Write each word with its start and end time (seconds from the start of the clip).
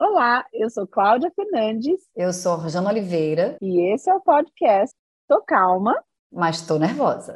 Olá, 0.00 0.44
eu 0.52 0.68
sou 0.70 0.86
Cláudia 0.86 1.30
Fernandes. 1.34 2.00
Eu 2.16 2.32
sou 2.32 2.56
Rosana 2.56 2.90
Oliveira. 2.90 3.56
E 3.62 3.92
esse 3.94 4.10
é 4.10 4.14
o 4.14 4.20
podcast 4.20 4.94
Tô 5.28 5.40
Calma, 5.42 5.94
mas 6.32 6.60
tô 6.62 6.78
nervosa. 6.78 7.34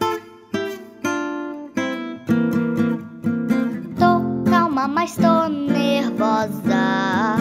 Tô 3.98 4.50
calma, 4.50 4.88
mas 4.88 5.16
tô 5.16 5.46
nervosa. 5.48 7.36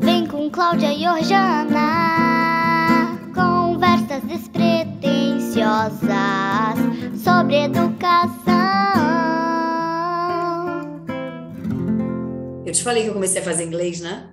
Vem 0.00 0.26
com 0.26 0.50
Cláudia 0.50 0.92
e 0.92 1.06
Orjana. 1.08 1.86
Conversas 3.32 4.22
despretensiosas 4.24 7.22
sobre 7.22 7.64
educação. 7.64 9.45
Eu 12.66 12.72
te 12.72 12.82
falei 12.82 13.02
que 13.04 13.08
eu 13.08 13.14
comecei 13.14 13.40
a 13.40 13.44
fazer 13.44 13.64
inglês, 13.64 14.00
né? 14.00 14.32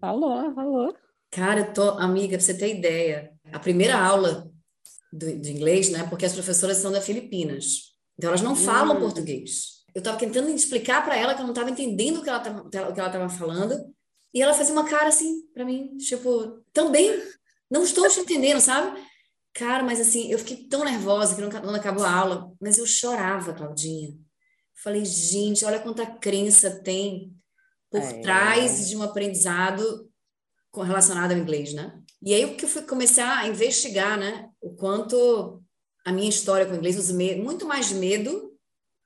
Falou, 0.00 0.52
falou. 0.54 0.94
Cara, 1.30 1.60
eu 1.60 1.72
tô, 1.72 1.90
amiga, 1.90 2.36
pra 2.36 2.40
você 2.40 2.54
ter 2.56 2.74
ideia, 2.76 3.32
a 3.52 3.58
primeira 3.58 3.96
aula 3.98 4.50
do, 5.12 5.38
de 5.40 5.52
inglês, 5.52 5.90
né? 5.90 6.06
Porque 6.08 6.26
as 6.26 6.32
professoras 6.32 6.78
são 6.78 6.90
da 6.90 7.00
Filipinas. 7.00 7.94
Então 8.16 8.30
elas 8.30 8.42
não 8.42 8.56
falam 8.56 8.96
Hum. 8.96 9.00
português. 9.00 9.78
Eu 9.94 10.00
estava 10.00 10.18
tentando 10.18 10.48
explicar 10.50 11.04
para 11.04 11.16
ela 11.16 11.34
que 11.34 11.40
eu 11.40 11.44
não 11.44 11.52
estava 11.52 11.70
entendendo 11.70 12.18
o 12.18 12.22
que 12.22 12.28
ela 12.28 12.40
tava- 12.40 12.62
o 12.62 12.68
que 12.70 12.76
ela 12.76 13.06
estava 13.06 13.28
falando, 13.28 13.74
e 14.34 14.42
ela 14.42 14.54
fazia 14.54 14.72
uma 14.72 14.84
cara 14.88 15.08
assim 15.08 15.42
para 15.54 15.64
mim, 15.64 15.96
tipo, 15.96 16.62
também 16.72 17.10
não 17.70 17.82
estou 17.82 18.08
te 18.08 18.20
entendendo, 18.20 18.60
sabe? 18.60 19.00
Cara, 19.54 19.82
mas 19.82 20.00
assim, 20.00 20.30
eu 20.30 20.38
fiquei 20.38 20.68
tão 20.68 20.84
nervosa 20.84 21.34
que 21.34 21.40
não- 21.40 21.50
quando 21.50 21.74
acabou 21.74 22.04
a 22.04 22.10
aula, 22.12 22.52
mas 22.60 22.78
eu 22.78 22.86
chorava, 22.86 23.52
Claudinha. 23.54 24.14
Falei, 24.82 25.04
gente, 25.04 25.64
olha 25.64 25.80
quanta 25.80 26.06
crença 26.06 26.70
tem 26.82 27.32
por 27.90 28.00
É. 28.02 28.20
trás 28.20 28.88
de 28.88 28.96
um 28.96 29.02
aprendizado 29.02 30.08
relacionado 30.76 31.32
ao 31.32 31.38
inglês, 31.38 31.72
né? 31.74 32.00
E 32.22 32.32
aí 32.34 32.44
o 32.44 32.54
que 32.56 32.64
eu 32.64 32.68
fui 32.68 32.82
começar 32.82 33.38
a 33.38 33.48
investigar, 33.48 34.16
né? 34.18 34.48
O 34.60 34.70
quanto 34.76 35.60
a 36.04 36.12
minha 36.12 36.28
história 36.28 36.64
com 36.66 36.72
o 36.72 36.76
inglês, 36.76 36.96
os 36.96 37.10
me- 37.10 37.34
muito 37.36 37.66
mais 37.66 37.90
medo, 37.90 38.52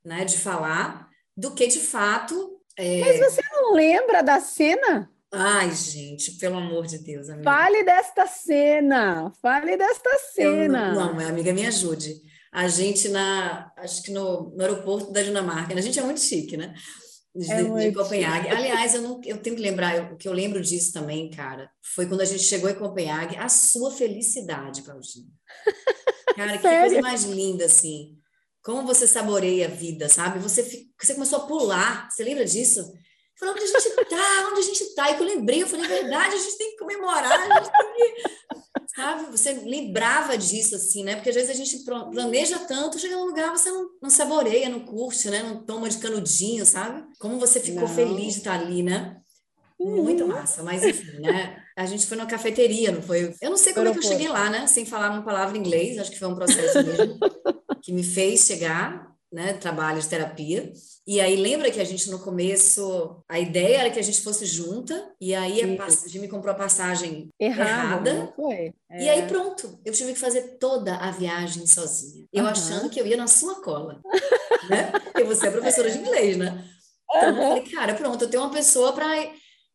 né, 0.04 0.24
de 0.24 0.38
falar, 0.38 1.08
do 1.36 1.54
que 1.54 1.66
de 1.66 1.78
fato. 1.80 2.60
é, 2.76 3.00
Mas 3.00 3.18
você 3.20 3.40
não 3.52 3.72
lembra 3.74 4.22
da 4.22 4.38
cena? 4.40 5.10
Ai, 5.32 5.70
gente, 5.74 6.32
pelo 6.32 6.58
amor 6.58 6.86
de 6.86 6.98
Deus, 6.98 7.28
amiga. 7.30 7.50
Fale 7.50 7.82
desta 7.84 8.26
cena. 8.26 9.32
Fale 9.40 9.76
desta 9.76 10.10
Eu 10.10 10.18
cena. 10.34 10.92
não, 10.92 11.14
não, 11.14 11.26
amiga, 11.28 11.52
me 11.54 11.64
ajude. 11.66 12.20
A 12.52 12.68
gente 12.68 13.08
na, 13.08 13.72
acho 13.78 14.02
que 14.02 14.10
no, 14.10 14.50
no 14.54 14.60
aeroporto 14.60 15.10
da 15.10 15.22
Dinamarca, 15.22 15.74
né? 15.74 15.80
a 15.80 15.84
gente 15.84 15.98
é 15.98 16.02
muito 16.02 16.20
chique, 16.20 16.56
né? 16.56 16.74
De, 17.34 17.50
É 17.50 17.62
de 17.62 17.92
Copenhague. 17.94 18.48
Aliás, 18.48 18.94
eu, 18.94 19.02
não, 19.02 19.20
eu 19.24 19.38
tenho 19.38 19.56
que 19.56 19.62
lembrar, 19.62 20.12
o 20.12 20.16
que 20.16 20.28
eu 20.28 20.32
lembro 20.32 20.60
disso 20.60 20.92
também, 20.92 21.30
cara, 21.30 21.70
foi 21.80 22.06
quando 22.06 22.20
a 22.20 22.26
gente 22.26 22.42
chegou 22.42 22.68
em 22.68 22.74
Copenhague, 22.74 23.36
a 23.36 23.48
sua 23.48 23.90
felicidade, 23.90 24.82
Claudinha. 24.82 25.26
Cara, 26.36 26.56
que 26.56 26.62
coisa 26.62 27.00
mais 27.02 27.24
linda, 27.24 27.66
assim. 27.66 28.16
Como 28.62 28.86
você 28.86 29.06
saboreia 29.06 29.66
a 29.66 29.70
vida, 29.70 30.08
sabe? 30.08 30.38
Você, 30.38 30.86
você 30.98 31.14
começou 31.14 31.40
a 31.40 31.46
pular, 31.46 32.08
você 32.10 32.24
lembra 32.24 32.44
disso? 32.44 32.92
Falou, 33.42 33.56
onde 33.56 33.64
a 33.64 33.80
gente 33.80 34.04
tá? 34.08 34.48
Onde 34.52 34.60
a 34.60 34.62
gente 34.62 34.94
tá? 34.94 35.10
E 35.10 35.16
que 35.16 35.22
eu 35.22 35.26
lembrei, 35.26 35.62
eu 35.64 35.66
falei, 35.66 35.88
verdade, 35.88 36.36
a 36.36 36.38
gente 36.38 36.56
tem 36.56 36.70
que 36.70 36.76
comemorar, 36.76 37.32
a 37.32 37.54
gente 37.58 37.72
tem 37.72 38.14
que... 38.14 38.22
Sabe? 38.94 39.30
Você 39.32 39.52
lembrava 39.64 40.38
disso, 40.38 40.76
assim, 40.76 41.02
né? 41.02 41.16
Porque 41.16 41.30
às 41.30 41.34
vezes 41.34 41.50
a 41.50 41.54
gente 41.54 41.82
planeja 41.82 42.58
tanto, 42.60 42.98
chega 42.98 43.16
num 43.16 43.24
lugar, 43.24 43.50
você 43.50 43.70
não, 43.70 43.88
não 44.02 44.10
saboreia, 44.10 44.68
não 44.68 44.80
curte, 44.80 45.28
né? 45.28 45.42
Não 45.42 45.64
toma 45.64 45.88
de 45.88 45.96
canudinho, 45.96 46.64
sabe? 46.64 47.02
Como 47.18 47.40
você 47.40 47.58
ficou 47.58 47.88
Não. 47.88 47.88
feliz 47.88 48.34
de 48.34 48.38
estar 48.40 48.60
ali, 48.60 48.82
né? 48.82 49.16
Uhum. 49.80 50.02
Muito 50.02 50.26
massa, 50.28 50.62
mas 50.62 50.84
enfim, 50.84 51.20
né? 51.20 51.56
A 51.74 51.86
gente 51.86 52.06
foi 52.06 52.18
numa 52.18 52.28
cafeteria, 52.28 52.92
não 52.92 53.02
foi? 53.02 53.34
Eu 53.40 53.50
não 53.50 53.56
sei 53.56 53.72
como 53.72 53.88
é 53.88 53.92
que 53.92 53.98
eu 53.98 54.02
cheguei 54.02 54.28
lá, 54.28 54.50
né? 54.50 54.66
Sem 54.66 54.84
falar 54.84 55.10
uma 55.10 55.22
palavra 55.22 55.56
em 55.56 55.60
inglês, 55.60 55.98
acho 55.98 56.10
que 56.10 56.18
foi 56.18 56.28
um 56.28 56.36
processo 56.36 56.82
mesmo 56.84 57.18
que 57.82 57.92
me 57.92 58.04
fez 58.04 58.44
chegar, 58.44 59.11
né? 59.32 59.54
Trabalho 59.54 60.00
de 60.00 60.08
terapia. 60.08 60.72
E 61.06 61.20
aí 61.20 61.36
lembra 61.36 61.70
que 61.70 61.80
a 61.80 61.84
gente 61.84 62.10
no 62.10 62.18
começo, 62.18 63.22
a 63.28 63.40
ideia 63.40 63.78
era 63.78 63.90
que 63.90 63.98
a 63.98 64.02
gente 64.02 64.20
fosse 64.20 64.44
junta, 64.44 65.10
e 65.20 65.34
aí 65.34 65.62
a, 65.62 65.66
me 66.20 66.28
comprou 66.28 66.52
a 66.52 66.56
passagem 66.56 67.28
Errado, 67.40 68.06
errada. 68.06 68.14
não 68.14 68.32
foi? 68.32 68.72
E 68.90 69.08
aí 69.08 69.26
pronto, 69.26 69.80
eu 69.84 69.92
tive 69.92 70.12
que 70.12 70.18
fazer 70.18 70.58
toda 70.58 70.96
a 70.96 71.10
viagem 71.10 71.66
sozinha. 71.66 72.26
Eu 72.32 72.44
Aham. 72.44 72.52
achando 72.52 72.90
que 72.90 73.00
eu 73.00 73.06
ia 73.06 73.16
na 73.16 73.26
sua 73.26 73.62
cola, 73.62 74.00
né? 74.68 74.92
Porque 75.04 75.24
você 75.24 75.48
é 75.48 75.50
professora 75.50 75.90
de 75.90 75.98
inglês, 75.98 76.36
né? 76.36 76.64
Então 77.14 77.28
eu 77.30 77.34
falei, 77.36 77.62
cara, 77.70 77.94
pronto, 77.94 78.24
eu 78.24 78.30
tenho 78.30 78.42
uma 78.42 78.52
pessoa 78.52 78.92
para 78.92 79.06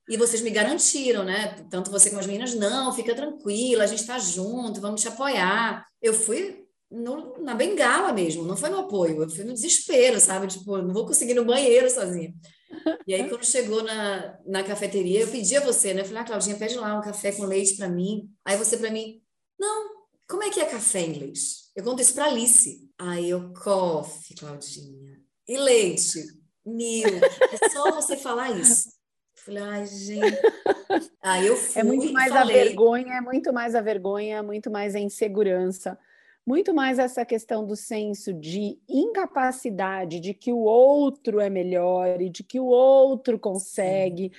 e 0.10 0.16
vocês 0.16 0.42
me 0.42 0.50
garantiram, 0.50 1.24
né? 1.26 1.56
Tanto 1.70 1.92
você 1.92 2.10
como 2.10 2.22
as 2.22 2.28
meninas, 2.28 2.54
não, 2.56 2.94
fica 2.94 3.14
tranquila, 3.14 3.84
a 3.84 3.88
gente 3.88 4.00
está 4.00 4.18
junto, 4.18 4.80
vamos 4.80 5.02
te 5.02 5.08
apoiar. 5.10 5.86
Eu 6.02 6.14
fui 6.14 6.67
no- 6.90 7.38
na 7.40 7.54
bengala 7.56 8.14
mesmo, 8.14 8.44
não 8.44 8.56
foi 8.58 8.70
no 8.70 8.80
apoio, 8.80 9.24
eu 9.24 9.30
fui 9.30 9.44
no 9.44 9.54
desespero, 9.54 10.20
sabe? 10.20 10.48
Tipo, 10.48 10.78
não 10.78 10.94
vou 10.94 11.06
conseguir 11.06 11.32
ir 11.32 11.36
no 11.36 11.46
banheiro 11.46 11.90
sozinha. 11.90 12.34
E 13.06 13.14
aí, 13.14 13.28
quando 13.30 13.46
chegou 13.46 13.84
na, 13.84 14.38
na 14.46 14.64
cafeteria, 14.64 15.22
eu 15.22 15.28
pedi 15.28 15.56
a 15.56 15.62
você, 15.62 15.94
né? 15.94 16.02
Eu 16.02 16.06
falei, 16.06 16.22
ah, 16.22 16.26
Claudinha, 16.26 16.58
pede 16.58 16.76
lá 16.76 16.98
um 16.98 17.02
café 17.02 17.32
com 17.32 17.44
leite 17.46 17.76
para 17.78 17.88
mim. 17.90 18.30
Aí 18.46 18.58
você 18.58 18.78
para 18.78 18.92
mim, 18.92 19.22
não, 19.60 19.90
como 20.28 20.44
é 20.44 20.50
que 20.50 20.60
é 20.60 20.66
café 20.66 21.02
em 21.02 21.10
inglês? 21.12 21.72
Eu 21.76 21.84
conto 21.84 22.02
isso 22.02 22.14
para 22.14 22.26
Alice. 22.26 22.90
Aí 22.98 23.30
eu, 23.30 23.54
coffee, 23.54 24.36
Claudinha. 24.36 25.18
E 25.48 25.58
leite? 25.58 26.22
Milk. 26.66 27.22
É 27.64 27.70
só 27.70 27.92
você 27.92 28.18
falar 28.18 28.52
isso. 28.52 28.90
Eu 28.90 29.44
Falei, 29.44 29.64
ai, 29.64 29.86
gente. 29.86 30.38
Aí 31.24 31.48
eu 31.48 31.56
fui 31.56 31.80
É 31.82 31.84
muito 31.84 32.12
mais 32.12 32.34
falei, 32.34 32.60
a 32.62 32.64
vergonha, 32.66 33.14
é 33.14 33.22
muito 33.22 33.54
mais 33.54 33.76
a 33.76 33.82
vergonha, 33.82 34.44
muito 34.44 34.70
mais 34.70 34.94
a 34.96 35.00
insegurança, 35.00 35.98
muito 36.48 36.74
mais 36.74 36.98
essa 36.98 37.26
questão 37.26 37.68
do 37.68 37.76
senso 37.76 38.34
de 38.34 38.80
incapacidade, 38.88 40.22
de 40.22 40.34
que 40.34 40.54
o 40.54 40.60
outro 40.60 41.42
é 41.42 41.50
melhor 41.50 42.22
e 42.22 42.30
de 42.30 42.42
que 42.42 42.58
o 42.58 42.68
outro 42.68 43.38
consegue, 43.38 44.32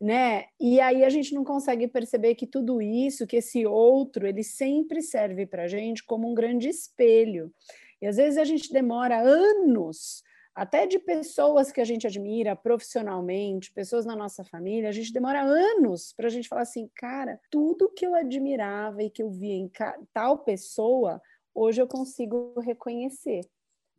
né? 0.00 0.44
E 0.60 0.80
aí 0.80 1.02
a 1.02 1.10
gente 1.10 1.34
não 1.34 1.42
consegue 1.42 1.88
perceber 1.88 2.36
que 2.36 2.46
tudo 2.46 2.80
isso, 2.80 3.26
que 3.26 3.38
esse 3.38 3.66
outro, 3.66 4.28
ele 4.28 4.44
sempre 4.44 5.02
serve 5.02 5.44
para 5.44 5.64
a 5.64 5.66
gente 5.66 6.04
como 6.04 6.30
um 6.30 6.34
grande 6.34 6.68
espelho. 6.68 7.52
E 8.00 8.06
às 8.06 8.16
vezes 8.16 8.38
a 8.38 8.44
gente 8.44 8.72
demora 8.72 9.18
anos 9.18 10.22
até 10.54 10.86
de 10.86 10.98
pessoas 10.98 11.72
que 11.72 11.82
a 11.82 11.84
gente 11.84 12.06
admira 12.06 12.56
profissionalmente, 12.56 13.72
pessoas 13.72 14.06
na 14.06 14.16
nossa 14.16 14.42
família, 14.42 14.88
a 14.88 14.92
gente 14.92 15.12
demora 15.12 15.42
anos 15.42 16.14
para 16.14 16.28
a 16.28 16.30
gente 16.30 16.48
falar 16.48 16.62
assim, 16.62 16.88
cara, 16.94 17.38
tudo 17.50 17.90
que 17.90 18.06
eu 18.06 18.14
admirava 18.14 19.02
e 19.02 19.10
que 19.10 19.22
eu 19.22 19.28
via 19.28 19.52
em 19.52 19.70
tal 20.14 20.38
pessoa, 20.38 21.20
hoje 21.56 21.80
eu 21.80 21.88
consigo 21.88 22.52
reconhecer. 22.60 23.40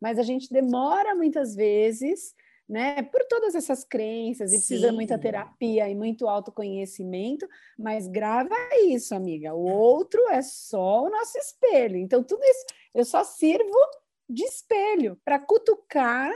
Mas 0.00 0.18
a 0.18 0.22
gente 0.22 0.52
demora 0.52 1.14
muitas 1.14 1.56
vezes, 1.56 2.32
né, 2.68 3.02
por 3.02 3.24
todas 3.24 3.56
essas 3.56 3.82
crenças, 3.82 4.52
e 4.52 4.58
precisa 4.58 4.90
Sim. 4.90 4.94
muita 4.94 5.18
terapia 5.18 5.88
e 5.88 5.94
muito 5.94 6.28
autoconhecimento, 6.28 7.48
mas 7.76 8.06
grava 8.06 8.54
isso, 8.86 9.14
amiga. 9.14 9.54
O 9.54 9.66
outro 9.66 10.20
é 10.28 10.40
só 10.40 11.02
o 11.02 11.10
nosso 11.10 11.36
espelho. 11.36 11.96
Então, 11.96 12.22
tudo 12.22 12.44
isso 12.44 12.64
eu 12.94 13.04
só 13.04 13.24
sirvo 13.24 13.78
de 14.30 14.44
espelho 14.44 15.18
para 15.24 15.38
cutucar 15.38 16.32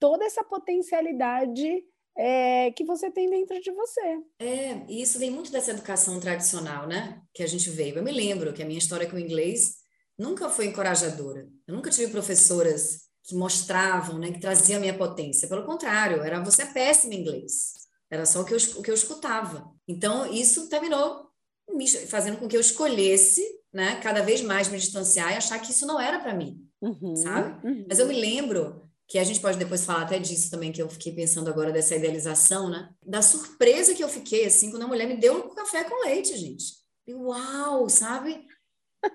toda 0.00 0.24
essa 0.24 0.42
potencialidade 0.42 1.84
é, 2.16 2.70
que 2.72 2.84
você 2.84 3.10
tem 3.10 3.28
dentro 3.28 3.60
de 3.60 3.70
você. 3.72 4.18
É, 4.38 4.84
e 4.88 5.02
isso 5.02 5.18
vem 5.18 5.30
muito 5.30 5.50
dessa 5.50 5.70
educação 5.70 6.20
tradicional, 6.20 6.86
né? 6.86 7.22
Que 7.32 7.42
a 7.42 7.46
gente 7.46 7.70
veio. 7.70 7.96
Eu 7.96 8.02
me 8.02 8.12
lembro 8.12 8.52
que 8.52 8.62
a 8.62 8.66
minha 8.66 8.78
história 8.78 9.08
com 9.08 9.16
o 9.16 9.20
inglês 9.20 9.81
nunca 10.18 10.48
foi 10.48 10.66
encorajadora. 10.66 11.48
Eu 11.66 11.74
nunca 11.74 11.90
tive 11.90 12.10
professoras 12.10 13.02
que 13.24 13.34
mostravam, 13.34 14.18
né, 14.18 14.32
que 14.32 14.40
traziam 14.40 14.78
a 14.78 14.80
minha 14.80 14.96
potência. 14.96 15.48
Pelo 15.48 15.64
contrário, 15.64 16.22
era 16.22 16.42
você 16.42 16.62
é 16.62 16.66
péssima 16.66 17.14
em 17.14 17.20
inglês. 17.20 17.72
Era 18.10 18.26
só 18.26 18.42
o 18.42 18.44
que 18.44 18.52
eu, 18.52 18.58
o 18.76 18.82
que 18.82 18.90
eu 18.90 18.94
escutava. 18.94 19.70
Então, 19.86 20.30
isso 20.32 20.68
terminou 20.68 21.28
me 21.70 21.88
fazendo 21.88 22.36
com 22.36 22.48
que 22.48 22.56
eu 22.56 22.60
escolhesse, 22.60 23.42
né, 23.72 24.00
cada 24.02 24.22
vez 24.22 24.42
mais 24.42 24.68
me 24.68 24.78
distanciar 24.78 25.32
e 25.32 25.36
achar 25.36 25.58
que 25.58 25.70
isso 25.70 25.86
não 25.86 26.00
era 26.00 26.18
para 26.18 26.34
mim. 26.34 26.60
Uhum, 26.80 27.16
Sabe? 27.16 27.66
uhum. 27.66 27.86
Mas 27.88 27.98
eu 27.98 28.06
me 28.06 28.18
lembro 28.18 28.82
que 29.06 29.18
a 29.18 29.24
gente 29.24 29.40
pode 29.40 29.58
depois 29.58 29.84
falar 29.84 30.02
até 30.02 30.18
disso 30.18 30.50
também, 30.50 30.72
que 30.72 30.82
eu 30.82 30.88
fiquei 30.88 31.14
pensando 31.14 31.48
agora 31.48 31.70
dessa 31.70 31.94
idealização, 31.94 32.68
né? 32.68 32.88
Da 33.04 33.22
surpresa 33.22 33.94
que 33.94 34.02
eu 34.02 34.08
fiquei, 34.08 34.46
assim, 34.46 34.70
quando 34.70 34.82
a 34.82 34.88
mulher 34.88 35.06
me 35.06 35.16
deu 35.16 35.36
um 35.36 35.54
café 35.54 35.84
com 35.84 36.04
leite, 36.04 36.36
gente. 36.36 36.64
E, 37.06 37.14
uau, 37.14 37.88
sabe? 37.88 38.44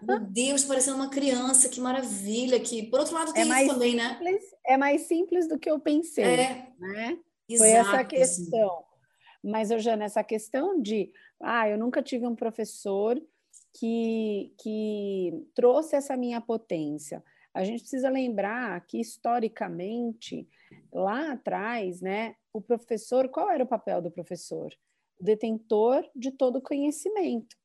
Meu 0.02 0.20
Deus, 0.20 0.66
parecendo 0.66 0.98
uma 0.98 1.10
criança, 1.10 1.70
que 1.70 1.80
maravilha, 1.80 2.60
que 2.60 2.84
por 2.84 3.00
outro 3.00 3.14
lado 3.16 3.34
tem 3.34 3.42
É 3.42 3.46
isso 3.46 3.54
mais 3.54 3.68
também, 3.68 3.96
né? 3.96 4.10
simples, 4.18 4.44
é 4.66 4.78
mais 4.78 5.02
simples 5.02 5.48
do 5.48 5.58
que 5.58 5.70
eu 5.70 5.80
pensei, 5.80 6.24
É, 6.24 6.68
né? 6.78 7.18
exato. 7.50 7.60
Foi 7.60 7.70
essa 7.70 8.04
questão. 8.04 8.84
Mas, 9.44 9.72
Eugênia, 9.72 10.06
essa 10.06 10.24
questão 10.24 10.82
de, 10.82 11.12
ah, 11.42 11.70
eu 11.70 11.78
nunca 11.78 12.02
tive 12.02 12.28
um 12.28 12.36
professor 12.36 13.22
que, 13.74 14.54
que 14.60 15.32
trouxe 15.56 15.96
essa 15.96 16.18
minha 16.18 16.42
potência. 16.42 17.24
A 17.54 17.64
gente 17.64 17.82
precisa 17.82 18.10
lembrar 18.10 18.86
que, 18.86 19.00
historicamente, 19.00 20.48
lá 20.92 21.32
atrás, 21.32 22.02
né, 22.02 22.36
o 22.52 22.62
professor, 22.62 23.30
qual 23.30 23.50
era 23.50 23.64
o 23.64 23.68
papel 23.68 24.02
do 24.02 24.12
professor? 24.12 24.74
detentor 25.20 26.08
de 26.16 26.32
todo 26.32 26.62
conhecimento. 26.62 27.58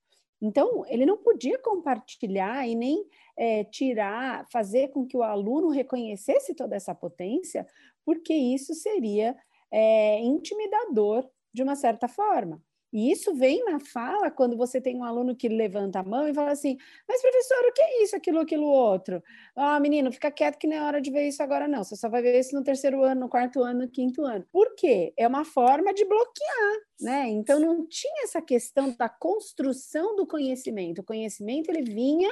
Então, 0.43 0.85
ele 0.89 1.07
não 1.07 1.17
podia 1.17 1.57
compartilhar 1.61 2.67
e 2.67 2.75
nem 2.75 3.07
é, 3.37 3.63
tirar, 3.63 4.45
fazer 4.51 4.89
com 4.89 5.07
que 5.07 5.17
o 5.17 5.23
aluno 5.23 5.69
reconhecesse 5.69 6.53
toda 6.53 6.75
essa 6.75 6.93
potência, 6.93 7.65
porque 8.05 8.35
isso 8.35 8.75
seria 8.75 9.37
é, 9.71 10.19
intimidador 10.19 11.25
de 11.55 11.63
uma 11.63 11.77
certa 11.77 12.09
forma. 12.09 12.61
E 12.93 13.11
isso 13.11 13.35
vem 13.35 13.65
na 13.65 13.81
fala 13.81 14.31
quando 14.31 14.57
você 14.57 14.81
tem 14.81 14.97
um 14.97 15.05
aluno 15.05 15.35
que 15.35 15.49
levanta 15.49 16.01
a 16.01 16.03
mão 16.03 16.29
e 16.29 16.35
fala 16.35 16.51
assim: 16.53 16.77
Mas, 17.09 17.23
professor, 17.23 17.59
o 17.69 17.73
que 17.73 17.83
é 17.83 18.03
isso, 18.03 18.15
aquilo, 18.17 18.41
aquilo, 18.41 18.67
outro? 18.67 19.23
Ah, 19.57 19.81
menino, 19.81 20.13
fica 20.13 20.31
quieto 20.31 20.59
que 20.59 20.67
não 20.67 20.77
é 20.77 20.83
hora 20.83 21.01
de 21.01 21.11
ver 21.11 21.27
isso 21.29 21.43
agora, 21.43 21.67
não. 21.67 21.83
Você 21.85 21.97
só 21.97 22.09
vai 22.09 22.21
ver 22.23 22.39
isso 22.39 22.55
no 22.55 22.63
terceiro 22.63 23.03
ano, 23.03 23.23
no 23.23 23.29
quarto 23.29 23.63
ano, 23.63 23.81
no 23.81 23.89
quinto 23.89 24.23
ano. 24.25 24.45
Por 24.53 24.75
quê? 24.75 25.13
É 25.17 25.27
uma 25.27 25.45
forma 25.45 25.95
de 25.95 26.05
bloquear, 26.05 26.77
né? 27.01 27.29
Então, 27.29 27.59
não 27.59 27.87
tinha 27.87 28.25
essa 28.25 28.43
questão 28.43 28.95
da 28.97 29.09
construção 29.09 30.15
do 30.17 30.27
conhecimento. 30.27 31.01
O 31.01 31.05
conhecimento 31.05 31.71
ele 31.71 31.83
vinha 31.83 32.31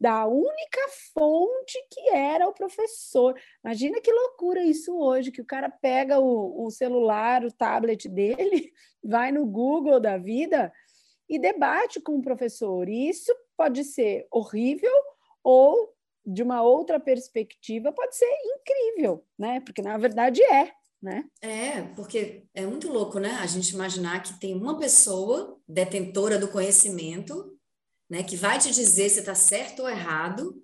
da 0.00 0.26
única 0.26 0.80
fonte 1.12 1.78
que 1.90 2.08
era 2.10 2.48
o 2.48 2.52
professor. 2.52 3.34
Imagina 3.64 4.00
que 4.00 4.12
loucura 4.12 4.62
isso 4.62 4.96
hoje, 4.96 5.32
que 5.32 5.40
o 5.40 5.46
cara 5.46 5.68
pega 5.68 6.20
o, 6.20 6.66
o, 6.66 6.70
celular, 6.70 7.44
o 7.44 7.52
tablet 7.52 8.08
dele, 8.08 8.72
vai 9.02 9.32
no 9.32 9.44
Google 9.44 9.98
da 9.98 10.16
vida 10.16 10.72
e 11.28 11.38
debate 11.38 12.00
com 12.00 12.16
o 12.16 12.22
professor. 12.22 12.88
Isso 12.88 13.34
pode 13.56 13.82
ser 13.84 14.26
horrível 14.30 14.92
ou, 15.42 15.92
de 16.24 16.42
uma 16.42 16.62
outra 16.62 17.00
perspectiva, 17.00 17.92
pode 17.92 18.16
ser 18.16 18.30
incrível, 18.56 19.24
né? 19.36 19.60
Porque 19.60 19.82
na 19.82 19.98
verdade 19.98 20.42
é. 20.42 20.72
Né? 21.00 21.24
É, 21.40 21.82
porque 21.94 22.42
é 22.52 22.66
muito 22.66 22.90
louco, 22.92 23.20
né? 23.20 23.30
A 23.40 23.46
gente 23.46 23.70
imaginar 23.70 24.20
que 24.20 24.38
tem 24.40 24.52
uma 24.52 24.76
pessoa 24.76 25.56
detentora 25.68 26.40
do 26.40 26.48
conhecimento 26.48 27.56
né, 28.08 28.22
que 28.22 28.36
vai 28.36 28.58
te 28.58 28.70
dizer 28.70 29.08
se 29.08 29.20
está 29.20 29.34
certo 29.34 29.82
ou 29.82 29.88
errado 29.88 30.62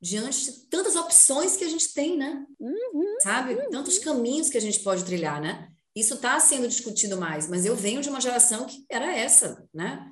diante 0.00 0.44
de 0.44 0.52
tantas 0.68 0.96
opções 0.96 1.56
que 1.56 1.64
a 1.64 1.68
gente 1.68 1.94
tem, 1.94 2.16
né? 2.16 2.44
Uhum, 2.58 3.20
Sabe? 3.22 3.54
Uhum. 3.54 3.70
Tantos 3.70 3.98
caminhos 4.00 4.50
que 4.50 4.58
a 4.58 4.60
gente 4.60 4.80
pode 4.80 5.04
trilhar, 5.04 5.40
né? 5.40 5.68
Isso 5.94 6.14
está 6.14 6.40
sendo 6.40 6.66
discutido 6.66 7.16
mais, 7.16 7.48
mas 7.48 7.64
eu 7.64 7.76
venho 7.76 8.00
de 8.00 8.08
uma 8.08 8.20
geração 8.20 8.66
que 8.66 8.84
era 8.90 9.16
essa, 9.16 9.64
né? 9.72 10.10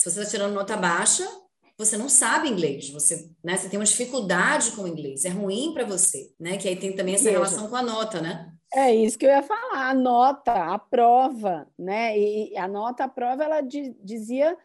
Se 0.00 0.10
você 0.10 0.20
está 0.20 0.30
tirando 0.30 0.54
nota 0.54 0.76
baixa, 0.76 1.26
você 1.76 1.96
não 1.96 2.08
sabe 2.08 2.48
inglês, 2.48 2.90
você, 2.90 3.28
né, 3.42 3.56
você 3.56 3.68
tem 3.68 3.78
uma 3.78 3.84
dificuldade 3.84 4.70
com 4.72 4.82
o 4.82 4.88
inglês, 4.88 5.24
é 5.24 5.30
ruim 5.30 5.72
para 5.74 5.84
você, 5.84 6.32
né? 6.38 6.56
Que 6.56 6.68
aí 6.68 6.76
tem 6.76 6.94
também 6.94 7.14
essa 7.14 7.30
relação 7.30 7.68
com 7.68 7.76
a 7.76 7.82
nota, 7.82 8.20
né? 8.20 8.52
É 8.72 8.94
isso 8.94 9.18
que 9.18 9.26
eu 9.26 9.30
ia 9.30 9.42
falar, 9.42 9.88
a 9.90 9.94
nota, 9.94 10.52
a 10.52 10.78
prova, 10.78 11.66
né? 11.76 12.16
E 12.16 12.56
a 12.56 12.68
nota, 12.68 13.04
a 13.04 13.08
prova, 13.08 13.42
ela 13.42 13.60
dizia 13.60 14.56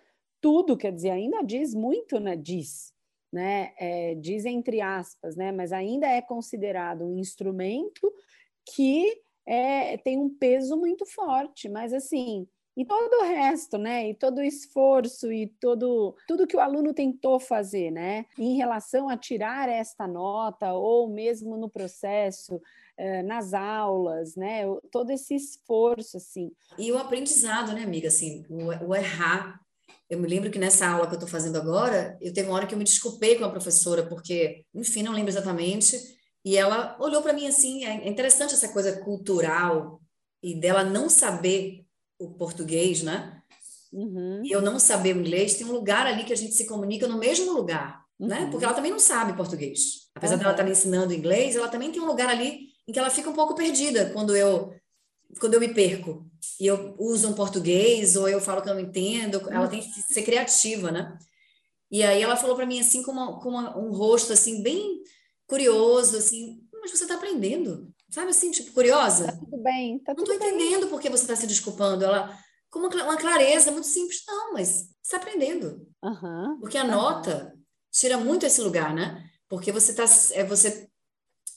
tudo, 0.41 0.77
quer 0.77 0.91
dizer, 0.91 1.11
ainda 1.11 1.41
diz 1.41 1.73
muito, 1.73 2.19
né? 2.19 2.35
Diz, 2.35 2.93
né? 3.31 3.73
É, 3.77 4.15
diz 4.15 4.45
entre 4.45 4.81
aspas, 4.81 5.35
né? 5.35 5.51
Mas 5.51 5.71
ainda 5.71 6.07
é 6.07 6.21
considerado 6.21 7.05
um 7.05 7.17
instrumento 7.17 8.11
que 8.75 9.21
é, 9.45 9.97
tem 9.97 10.17
um 10.17 10.29
peso 10.29 10.77
muito 10.77 11.05
forte, 11.05 11.67
mas 11.67 11.93
assim, 11.93 12.47
e 12.77 12.85
todo 12.85 13.13
o 13.13 13.23
resto, 13.23 13.77
né? 13.77 14.09
E 14.09 14.13
todo 14.13 14.37
o 14.37 14.43
esforço 14.43 15.31
e 15.33 15.47
todo 15.59 16.15
tudo 16.27 16.47
que 16.47 16.55
o 16.55 16.61
aluno 16.61 16.93
tentou 16.93 17.39
fazer, 17.39 17.91
né? 17.91 18.25
Em 18.37 18.55
relação 18.55 19.09
a 19.09 19.17
tirar 19.17 19.67
esta 19.67 20.07
nota 20.07 20.71
ou 20.73 21.09
mesmo 21.09 21.57
no 21.57 21.69
processo 21.69 22.61
eh, 22.95 23.21
nas 23.23 23.53
aulas, 23.53 24.35
né? 24.35 24.61
Todo 24.91 25.11
esse 25.11 25.35
esforço, 25.35 26.15
assim. 26.15 26.51
E 26.77 26.91
o 26.91 26.97
aprendizado, 26.97 27.73
né, 27.73 27.83
amiga? 27.83 28.07
Assim, 28.07 28.45
o 28.49 28.95
errar 28.95 29.59
eu 30.09 30.19
me 30.19 30.27
lembro 30.27 30.49
que 30.49 30.57
nessa 30.57 30.87
aula 30.87 31.05
que 31.05 31.13
eu 31.13 31.17
estou 31.17 31.29
fazendo 31.29 31.57
agora, 31.57 32.17
eu 32.19 32.33
teve 32.33 32.47
uma 32.47 32.55
hora 32.55 32.65
que 32.65 32.73
eu 32.73 32.77
me 32.77 32.83
desculpei 32.83 33.37
com 33.37 33.45
a 33.45 33.51
professora, 33.51 34.03
porque, 34.07 34.65
enfim, 34.73 35.03
não 35.03 35.13
lembro 35.13 35.29
exatamente, 35.29 35.97
e 36.43 36.57
ela 36.57 36.97
olhou 36.99 37.21
para 37.21 37.33
mim 37.33 37.47
assim, 37.47 37.85
é 37.85 38.07
interessante 38.07 38.53
essa 38.53 38.69
coisa 38.69 39.01
cultural 39.01 40.01
e 40.41 40.55
dela 40.55 40.83
não 40.83 41.09
saber 41.09 41.85
o 42.17 42.31
português, 42.31 43.03
né? 43.03 43.39
Uhum. 43.91 44.41
E 44.43 44.51
eu 44.51 44.61
não 44.61 44.79
saber 44.79 45.15
o 45.15 45.19
inglês, 45.19 45.55
tem 45.55 45.67
um 45.67 45.71
lugar 45.71 46.07
ali 46.07 46.23
que 46.23 46.33
a 46.33 46.37
gente 46.37 46.53
se 46.53 46.65
comunica 46.65 47.07
no 47.07 47.17
mesmo 47.17 47.53
lugar, 47.53 48.03
né? 48.19 48.39
uhum. 48.39 48.45
né? 48.45 48.51
Porque 48.51 48.65
ela 48.65 48.73
também 48.73 48.91
não 48.91 48.99
sabe 48.99 49.37
português. 49.37 50.09
Apesar 50.15 50.35
uhum. 50.35 50.39
dela 50.39 50.51
estar 50.51 50.63
me 50.63 50.71
ensinando 50.71 51.13
inglês, 51.13 51.55
ela 51.55 51.67
também 51.67 51.91
tem 51.91 52.01
um 52.01 52.07
lugar 52.07 52.29
ali 52.29 52.69
em 52.87 52.91
que 52.91 52.97
ela 52.97 53.11
fica 53.11 53.29
um 53.29 53.33
pouco 53.33 53.53
perdida 53.53 54.09
quando 54.11 54.35
eu 54.35 54.73
quando 55.39 55.53
eu 55.53 55.59
me 55.59 55.73
perco 55.73 56.25
e 56.59 56.65
eu 56.65 56.95
uso 56.97 57.29
um 57.29 57.33
português 57.33 58.15
ou 58.15 58.27
eu 58.27 58.41
falo 58.41 58.61
que 58.61 58.69
eu 58.69 58.73
não 58.73 58.81
entendo, 58.81 59.47
ela 59.49 59.67
tem 59.67 59.81
que 59.81 60.01
ser 60.01 60.23
criativa, 60.23 60.91
né? 60.91 61.17
E 61.91 62.03
aí 62.03 62.21
ela 62.21 62.37
falou 62.37 62.55
para 62.55 62.65
mim 62.65 62.79
assim 62.79 63.03
com, 63.03 63.11
uma, 63.11 63.39
com 63.39 63.49
uma, 63.49 63.77
um 63.77 63.91
rosto 63.91 64.33
assim 64.33 64.61
bem 64.61 65.01
curioso, 65.47 66.17
assim, 66.17 66.61
mas 66.81 66.91
você 66.91 67.03
está 67.03 67.15
aprendendo, 67.15 67.91
sabe 68.09 68.29
assim, 68.29 68.51
tipo 68.51 68.71
curiosa? 68.71 69.25
Tá 69.27 69.37
tudo 69.37 69.57
bem, 69.63 69.99
tá 69.99 70.13
tudo 70.13 70.27
Não 70.27 70.35
estou 70.35 70.47
entendendo 70.47 70.87
por 70.87 71.01
que 71.01 71.09
você 71.09 71.23
está 71.23 71.35
se 71.35 71.47
desculpando. 71.47 72.05
Ela 72.05 72.37
com 72.69 72.79
uma, 72.79 72.89
uma, 72.89 73.17
clareza 73.17 73.71
muito 73.71 73.87
simples, 73.87 74.23
não, 74.27 74.53
mas 74.53 74.89
está 75.03 75.17
aprendendo. 75.17 75.87
Uhum, 76.03 76.57
Porque 76.59 76.77
a 76.77 76.83
uhum. 76.83 76.91
nota 76.91 77.53
tira 77.91 78.17
muito 78.17 78.45
esse 78.45 78.61
lugar, 78.61 78.93
né? 78.93 79.27
Porque 79.47 79.71
você 79.71 79.93
tá, 79.93 80.05
é, 80.33 80.43
você 80.43 80.87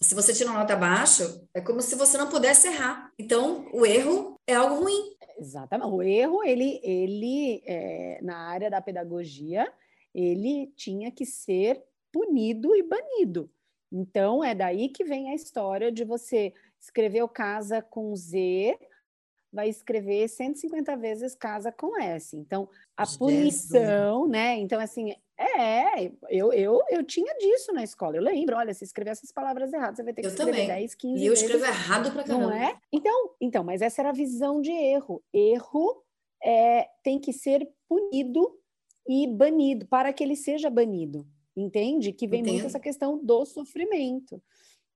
se 0.02 0.14
você 0.14 0.32
tira 0.34 0.50
uma 0.50 0.60
nota 0.60 0.76
baixa, 0.76 1.42
é 1.54 1.60
como 1.60 1.80
se 1.80 1.94
você 1.94 2.18
não 2.18 2.28
pudesse 2.28 2.68
errar. 2.68 3.12
Então, 3.18 3.66
o 3.72 3.86
erro 3.86 4.36
é 4.46 4.54
algo 4.54 4.82
ruim. 4.82 5.16
Exatamente. 5.38 5.90
O 5.90 6.02
erro, 6.02 6.42
ele, 6.44 6.80
ele 6.82 7.62
é, 7.66 8.20
na 8.22 8.36
área 8.48 8.70
da 8.70 8.80
pedagogia, 8.80 9.72
ele 10.14 10.72
tinha 10.76 11.10
que 11.10 11.24
ser 11.24 11.82
punido 12.12 12.74
e 12.76 12.82
banido. 12.82 13.50
Então, 13.90 14.42
é 14.42 14.54
daí 14.54 14.88
que 14.88 15.04
vem 15.04 15.30
a 15.30 15.34
história 15.34 15.90
de 15.90 16.04
você 16.04 16.52
escrever 16.80 17.22
o 17.22 17.28
casa 17.28 17.80
com 17.82 18.14
Z, 18.16 18.78
vai 19.52 19.68
escrever 19.68 20.28
150 20.28 20.96
vezes 20.96 21.34
casa 21.34 21.70
com 21.70 22.00
S. 22.00 22.36
Então, 22.36 22.68
a 22.96 23.04
Jesus. 23.04 23.18
punição, 23.18 24.26
né? 24.26 24.56
Então, 24.58 24.80
assim, 24.80 25.14
é, 25.38 26.12
eu, 26.28 26.52
eu, 26.52 26.80
eu 26.90 27.02
tinha 27.04 27.34
disso 27.34 27.72
na 27.72 27.82
escola. 27.82 28.16
Eu 28.16 28.22
lembro, 28.22 28.56
olha, 28.56 28.72
se 28.74 28.84
escrever 28.84 29.10
essas 29.10 29.32
palavras 29.32 29.72
erradas, 29.72 29.96
você 29.96 30.02
vai 30.02 30.12
ter 30.12 30.22
que 30.22 30.28
eu 30.28 30.30
escrever 30.30 30.52
também. 30.52 30.66
10, 30.68 30.94
15 30.94 31.22
E 31.22 31.26
eu 31.26 31.32
escrevo 31.32 31.64
errado 31.64 32.12
pra 32.12 32.22
caramba. 32.22 32.46
Não 32.46 32.52
é? 32.52 32.78
Então, 32.92 33.30
então, 33.40 33.64
mas 33.64 33.82
essa 33.82 34.02
era 34.02 34.10
a 34.10 34.14
visão 34.14 34.60
de 34.60 34.70
erro. 34.70 35.22
Erro 35.32 36.02
é, 36.42 36.88
tem 37.02 37.18
que 37.18 37.32
ser 37.32 37.68
punido 37.88 38.58
e 39.08 39.26
banido, 39.26 39.86
para 39.86 40.12
que 40.12 40.22
ele 40.22 40.36
seja 40.36 40.70
banido. 40.70 41.26
Entende? 41.56 42.12
Que 42.12 42.26
vem 42.26 42.40
Entendo. 42.40 42.52
muito 42.52 42.66
essa 42.66 42.80
questão 42.80 43.18
do 43.22 43.44
sofrimento. 43.44 44.42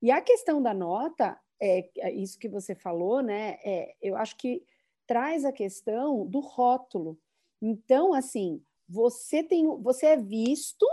E 0.01 0.11
a 0.11 0.21
questão 0.21 0.61
da 0.61 0.73
nota, 0.73 1.39
é, 1.61 1.89
é 1.99 2.11
isso 2.11 2.39
que 2.39 2.47
você 2.47 2.73
falou, 2.75 3.21
né? 3.21 3.57
É, 3.63 3.95
eu 4.01 4.15
acho 4.15 4.37
que 4.37 4.63
traz 5.05 5.45
a 5.45 5.51
questão 5.51 6.25
do 6.25 6.39
rótulo. 6.39 7.17
Então, 7.61 8.13
assim, 8.13 8.61
você 8.87 9.43
tem, 9.43 9.67
você 9.81 10.07
é 10.07 10.17
visto 10.17 10.85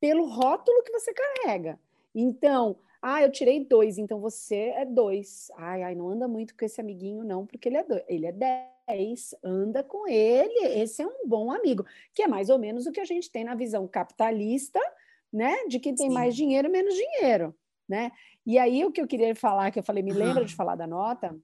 pelo 0.00 0.26
rótulo 0.26 0.82
que 0.82 0.92
você 0.92 1.12
carrega. 1.12 1.78
Então, 2.14 2.76
ah, 3.00 3.22
eu 3.22 3.30
tirei 3.30 3.64
dois, 3.64 3.96
então 3.98 4.20
você 4.20 4.72
é 4.76 4.84
dois. 4.84 5.48
Ai, 5.56 5.82
ai, 5.82 5.94
não 5.94 6.10
anda 6.10 6.26
muito 6.26 6.56
com 6.56 6.64
esse 6.64 6.80
amiguinho, 6.80 7.22
não, 7.22 7.46
porque 7.46 7.68
ele 7.68 7.76
é 7.76 7.84
dois. 7.84 8.02
Ele 8.08 8.26
é 8.26 8.32
dez. 8.32 9.34
Anda 9.44 9.84
com 9.84 10.08
ele, 10.08 10.80
esse 10.80 11.02
é 11.02 11.06
um 11.06 11.26
bom 11.26 11.52
amigo. 11.52 11.84
Que 12.14 12.22
é 12.22 12.28
mais 12.28 12.48
ou 12.48 12.58
menos 12.58 12.86
o 12.86 12.92
que 12.92 13.00
a 13.00 13.04
gente 13.04 13.30
tem 13.30 13.44
na 13.44 13.54
visão 13.54 13.86
capitalista, 13.86 14.80
né? 15.32 15.66
De 15.68 15.78
quem 15.78 15.94
tem 15.94 16.08
Sim. 16.08 16.14
mais 16.14 16.34
dinheiro, 16.34 16.70
menos 16.70 16.94
dinheiro, 16.94 17.54
né? 17.88 18.10
E 18.44 18.58
aí, 18.58 18.84
o 18.84 18.90
que 18.90 19.00
eu 19.00 19.06
queria 19.06 19.34
falar, 19.36 19.70
que 19.70 19.78
eu 19.78 19.82
falei, 19.82 20.02
me 20.02 20.12
lembra 20.12 20.44
de 20.44 20.54
falar 20.54 20.74
da 20.74 20.86
nota, 20.86 21.38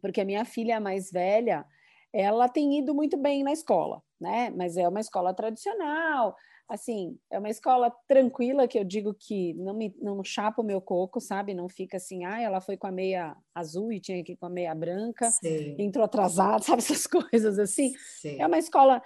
porque 0.00 0.20
a 0.20 0.24
minha 0.24 0.44
filha 0.44 0.80
mais 0.80 1.10
velha, 1.12 1.66
ela 2.12 2.48
tem 2.48 2.78
ido 2.78 2.94
muito 2.94 3.16
bem 3.16 3.42
na 3.42 3.52
escola, 3.52 4.02
né? 4.20 4.50
Mas 4.50 4.76
é 4.76 4.88
uma 4.88 5.00
escola 5.00 5.32
tradicional, 5.34 6.36
assim, 6.70 7.18
é 7.28 7.38
uma 7.38 7.50
escola 7.50 7.92
tranquila 8.06 8.68
que 8.68 8.78
eu 8.78 8.84
digo 8.84 9.12
que 9.12 9.52
não 9.54 9.74
me 9.74 9.92
não 10.00 10.22
chapa 10.22 10.62
o 10.62 10.64
meu 10.64 10.80
coco, 10.80 11.20
sabe? 11.20 11.52
Não 11.52 11.68
fica 11.68 11.96
assim, 11.96 12.24
ah, 12.24 12.40
ela 12.40 12.60
foi 12.60 12.76
com 12.76 12.86
a 12.86 12.92
meia 12.92 13.36
azul 13.52 13.92
e 13.92 14.00
tinha 14.00 14.22
que 14.22 14.32
ir 14.32 14.36
com 14.36 14.46
a 14.46 14.50
meia 14.50 14.72
branca, 14.72 15.28
Sim. 15.30 15.74
entrou 15.78 16.04
atrasada, 16.04 16.62
sabe 16.62 16.78
essas 16.78 17.06
coisas 17.08 17.58
assim. 17.58 17.92
Sim. 18.20 18.40
É 18.40 18.46
uma 18.46 18.58
escola 18.58 19.02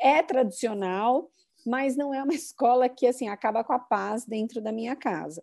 é 0.00 0.22
tradicional, 0.22 1.28
mas 1.66 1.96
não 1.96 2.14
é 2.14 2.22
uma 2.22 2.34
escola 2.34 2.88
que 2.88 3.06
assim 3.06 3.28
acaba 3.28 3.64
com 3.64 3.72
a 3.72 3.80
paz 3.80 4.24
dentro 4.24 4.60
da 4.60 4.70
minha 4.70 4.94
casa. 4.94 5.42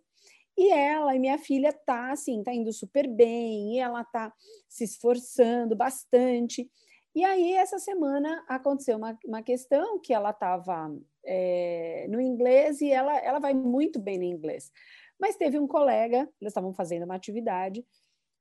E 0.56 0.72
ela 0.72 1.14
e 1.14 1.18
minha 1.18 1.36
filha 1.36 1.70
tá 1.70 2.12
assim, 2.12 2.42
tá 2.42 2.54
indo 2.54 2.72
super 2.72 3.06
bem, 3.06 3.74
e 3.74 3.78
ela 3.78 4.02
tá 4.02 4.32
se 4.66 4.84
esforçando 4.84 5.76
bastante. 5.76 6.70
E 7.16 7.24
aí, 7.24 7.54
essa 7.54 7.78
semana, 7.78 8.44
aconteceu 8.46 8.98
uma, 8.98 9.18
uma 9.24 9.42
questão 9.42 9.98
que 9.98 10.12
ela 10.12 10.32
estava 10.32 10.94
é, 11.24 12.06
no 12.10 12.20
inglês 12.20 12.82
e 12.82 12.90
ela, 12.90 13.16
ela 13.16 13.38
vai 13.38 13.54
muito 13.54 13.98
bem 13.98 14.18
no 14.18 14.24
inglês. 14.24 14.70
Mas 15.18 15.34
teve 15.34 15.58
um 15.58 15.66
colega, 15.66 16.28
eles 16.38 16.50
estavam 16.50 16.74
fazendo 16.74 17.04
uma 17.04 17.14
atividade, 17.14 17.82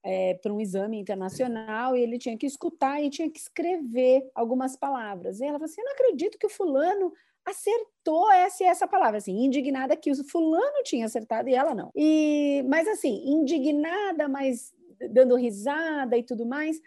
é, 0.04 0.34
para 0.34 0.54
um 0.54 0.60
exame 0.60 1.00
internacional 1.00 1.96
e 1.96 2.02
ele 2.02 2.20
tinha 2.20 2.38
que 2.38 2.46
escutar 2.46 3.02
e 3.02 3.10
tinha 3.10 3.32
que 3.32 3.40
escrever 3.40 4.30
algumas 4.36 4.76
palavras. 4.76 5.40
E 5.40 5.46
ela 5.46 5.54
falou 5.54 5.72
assim: 5.72 5.80
Eu 5.80 5.86
não 5.86 5.94
acredito 5.94 6.38
que 6.38 6.46
o 6.46 6.50
fulano 6.50 7.14
acertou 7.46 8.30
essa 8.30 8.62
e 8.62 8.68
essa 8.68 8.86
palavra, 8.86 9.20
assim, 9.20 9.46
indignada 9.46 9.96
que 9.96 10.12
o 10.12 10.24
fulano 10.26 10.84
tinha 10.84 11.06
acertado 11.06 11.48
e 11.48 11.56
ela 11.56 11.74
não. 11.74 11.92
E, 11.96 12.62
mas 12.68 12.90
assim, 12.90 13.24
indignada, 13.26 14.28
mas 14.28 14.74
dando 15.12 15.38
risada 15.38 16.18
e 16.18 16.24
tudo 16.24 16.46
mais. 16.46 16.78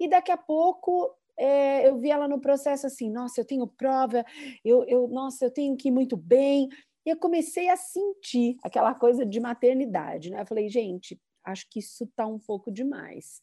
E 0.00 0.08
daqui 0.08 0.32
a 0.32 0.36
pouco 0.36 1.16
é, 1.38 1.88
eu 1.88 1.98
vi 1.98 2.10
ela 2.10 2.26
no 2.28 2.40
processo 2.40 2.86
assim, 2.86 3.10
nossa, 3.10 3.40
eu 3.40 3.44
tenho 3.44 3.66
prova, 3.66 4.24
eu, 4.64 4.84
eu, 4.84 5.08
nossa, 5.08 5.44
eu 5.44 5.50
tenho 5.50 5.76
que 5.76 5.88
ir 5.88 5.92
muito 5.92 6.16
bem. 6.16 6.68
E 7.04 7.10
eu 7.10 7.16
comecei 7.16 7.68
a 7.68 7.76
sentir 7.76 8.56
aquela 8.62 8.94
coisa 8.94 9.24
de 9.24 9.38
maternidade, 9.38 10.30
né? 10.30 10.40
Eu 10.40 10.46
falei, 10.46 10.68
gente, 10.68 11.20
acho 11.44 11.66
que 11.70 11.78
isso 11.78 12.04
está 12.04 12.26
um 12.26 12.38
pouco 12.38 12.72
demais. 12.72 13.40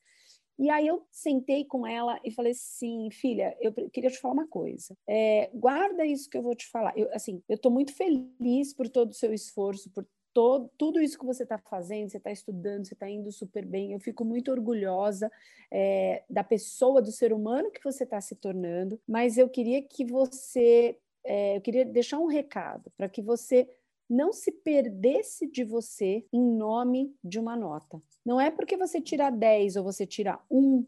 E 0.59 0.69
aí 0.69 0.88
eu 0.88 1.05
sentei 1.12 1.65
com 1.65 1.88
ela 1.88 2.19
e 2.23 2.31
falei 2.31 2.51
assim, 2.51 3.09
filha, 3.12 3.57
eu 3.59 3.73
queria 3.89 4.12
te 4.12 4.19
falar 4.19 4.33
uma 4.35 4.47
coisa. 4.47 4.95
É, 5.07 5.50
guarda 5.53 6.05
isso 6.05 6.29
que 6.29 6.38
eu 6.38 6.43
vou 6.43 6.55
te 6.55 6.67
falar. 6.69 6.93
Eu, 6.95 7.09
assim, 7.13 7.41
eu 7.50 7.55
estou 7.55 7.71
muito 7.71 7.93
feliz 7.95 8.73
por 8.73 8.88
todo 8.88 9.12
o 9.12 9.15
seu 9.15 9.33
esforço, 9.33 9.89
por 9.89 10.05
todo, 10.33 10.69
tudo 10.77 10.99
isso 10.99 11.17
que 11.17 11.25
você 11.25 11.43
está 11.43 11.57
fazendo, 11.57 12.09
você 12.09 12.17
está 12.17 12.31
estudando, 12.31 12.85
você 12.85 12.93
está 12.93 13.09
indo 13.09 13.31
super 13.31 13.65
bem. 13.65 13.93
Eu 13.93 13.99
fico 13.99 14.25
muito 14.25 14.51
orgulhosa 14.51 15.31
é, 15.71 16.23
da 16.29 16.43
pessoa, 16.43 17.01
do 17.01 17.11
ser 17.11 17.31
humano 17.31 17.71
que 17.71 17.83
você 17.83 18.03
está 18.03 18.19
se 18.19 18.35
tornando. 18.35 18.99
Mas 19.07 19.37
eu 19.37 19.47
queria 19.47 19.81
que 19.81 20.03
você, 20.05 20.97
é, 21.23 21.57
eu 21.57 21.61
queria 21.61 21.85
deixar 21.85 22.19
um 22.19 22.27
recado 22.27 22.91
para 22.97 23.07
que 23.07 23.21
você 23.21 23.69
não 24.09 24.33
se 24.33 24.51
perdesse 24.51 25.47
de 25.47 25.63
você 25.63 26.25
em 26.31 26.41
nome 26.41 27.15
de 27.23 27.39
uma 27.39 27.55
nota. 27.55 28.01
Não 28.25 28.39
é 28.39 28.51
porque 28.51 28.75
você 28.75 28.99
tira 28.99 29.29
10 29.29 29.77
ou 29.77 29.83
você 29.83 30.05
tira 30.05 30.39
1 30.49 30.85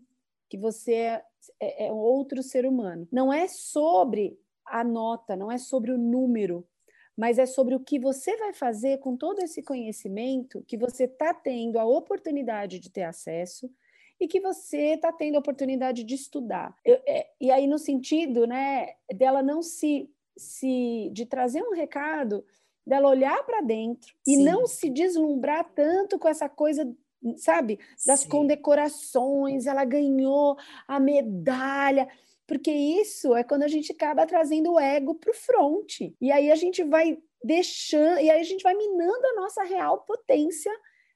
que 0.50 0.58
você 0.58 0.94
é, 0.94 1.26
é, 1.60 1.88
é 1.88 1.92
outro 1.92 2.44
ser 2.44 2.66
humano. 2.66 3.08
Não 3.12 3.32
é 3.32 3.48
sobre 3.48 4.38
a 4.66 4.84
nota, 4.84 5.36
não 5.36 5.52
é 5.52 5.58
sobre 5.58 5.92
o 5.92 5.98
número, 5.98 6.68
mas 7.18 7.40
é 7.40 7.46
sobre 7.46 7.76
o 7.76 7.80
que 7.80 7.98
você 7.98 8.36
vai 8.38 8.54
fazer 8.54 9.00
com 9.00 9.16
todo 9.16 9.40
esse 9.40 9.64
conhecimento 9.64 10.64
que 10.68 10.78
você 10.78 11.06
está 11.06 11.34
tendo 11.34 11.80
a 11.80 11.86
oportunidade 11.86 12.80
de 12.80 12.90
ter 12.90 13.04
acesso 13.04 13.70
e 14.20 14.28
que 14.28 14.40
você 14.40 14.94
está 14.96 15.12
tendo 15.12 15.36
a 15.36 15.40
oportunidade 15.40 16.04
de 16.04 16.16
estudar. 16.16 16.76
Eu, 16.84 17.00
é, 17.06 17.28
e 17.40 17.52
aí, 17.52 17.68
no 17.68 17.78
sentido 17.78 18.46
né, 18.46 18.94
dela 19.14 19.42
não 19.42 19.62
se, 19.62 20.10
se. 20.38 21.10
de 21.12 21.26
trazer 21.26 21.62
um 21.64 21.74
recado 21.74 22.46
dela 22.86 23.10
olhar 23.10 23.44
para 23.46 23.62
dentro 23.62 24.14
Sim. 24.24 24.34
e 24.34 24.38
não 24.44 24.68
se 24.68 24.90
deslumbrar 24.90 25.70
tanto 25.74 26.20
com 26.20 26.28
essa 26.28 26.48
coisa, 26.48 26.88
sabe, 27.38 27.80
das 28.06 28.22
Sim. 28.22 28.30
condecorações, 28.30 29.66
ela 29.66 29.84
ganhou 29.84 30.56
a 30.88 31.00
medalha, 31.00 32.08
porque 32.48 32.72
isso 32.72 33.36
é 33.36 33.44
quando 33.44 33.64
a 33.64 33.68
gente 33.68 33.92
acaba 33.92 34.26
trazendo 34.26 34.74
o 34.74 34.80
ego 34.80 35.16
para 35.16 35.32
o 35.32 35.36
fronte. 35.36 36.16
E 36.22 36.32
aí 36.32 36.52
a 36.52 36.56
gente 36.56 36.84
vai 36.84 37.18
deixando, 37.44 38.20
e 38.20 38.30
aí 38.30 38.40
a 38.40 38.44
gente 38.44 38.64
vai 38.64 38.76
minando 38.76 39.28
a 39.28 39.42
nossa 39.42 39.64
real 39.64 40.04
potência 40.06 40.72